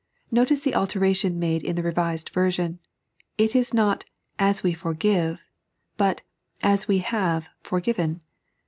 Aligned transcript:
Kotice 0.33 0.63
the 0.63 0.73
alteration 0.73 1.37
made 1.37 1.61
in 1.63 1.75
the 1.75 1.83
Revised 1.83 2.29
Version; 2.29 2.79
it 3.37 3.55
is 3.55 3.71
not" 3.71 4.03
As 4.49 4.63
we 4.63 4.73
forgive," 4.73 5.45
but" 5.95 6.23
As 6.73 6.87
we 6.87 7.01
kaoe 7.01 7.45
forgiven." 7.61 8.23